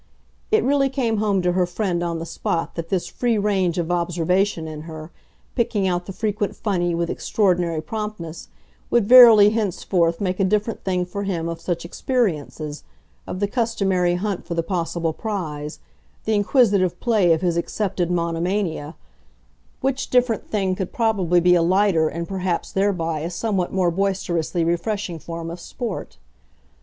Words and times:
It 0.49 0.63
really 0.63 0.89
came 0.89 1.17
home 1.17 1.43
to 1.43 1.51
her 1.51 1.67
friend 1.67 2.01
on 2.01 2.17
the 2.17 2.25
spot 2.25 2.73
that 2.73 2.89
this 2.89 3.05
free 3.05 3.37
range 3.37 3.77
of 3.77 3.91
observation 3.91 4.67
in 4.67 4.81
her, 4.89 5.11
picking 5.53 5.87
out 5.87 6.07
the 6.07 6.11
frequent 6.11 6.55
funny 6.55 6.95
with 6.95 7.11
extraordinary 7.11 7.83
promptness, 7.83 8.47
would 8.89 9.05
verily 9.07 9.51
henceforth 9.51 10.19
make 10.19 10.39
a 10.39 10.43
different 10.43 10.83
thing 10.83 11.05
for 11.05 11.21
him 11.21 11.47
of 11.47 11.61
such 11.61 11.85
experiences, 11.85 12.83
of 13.27 13.39
the 13.39 13.47
customary 13.47 14.15
hunt 14.15 14.43
for 14.47 14.55
the 14.55 14.63
possible 14.63 15.13
prize, 15.13 15.77
the 16.25 16.33
inquisitive 16.33 16.99
play 16.99 17.31
of 17.31 17.41
his 17.41 17.55
accepted 17.55 18.09
monomania; 18.09 18.95
which 19.81 20.09
different 20.09 20.49
thing 20.49 20.73
could 20.73 20.91
probably 20.91 21.39
be 21.39 21.53
a 21.53 21.61
lighter 21.61 22.09
and 22.09 22.27
perhaps 22.27 22.71
thereby 22.71 23.19
a 23.19 23.29
somewhat 23.29 23.71
more 23.71 23.91
boisterously 23.91 24.63
refreshing 24.63 25.19
form 25.19 25.51
of 25.51 25.59
sport. 25.59 26.17